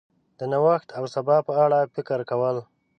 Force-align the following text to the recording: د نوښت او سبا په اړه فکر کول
د 0.39 0.41
نوښت 0.51 0.89
او 0.97 1.03
سبا 1.15 1.37
په 1.47 1.53
اړه 1.63 1.79
فکر 1.95 2.19
کول 2.29 2.57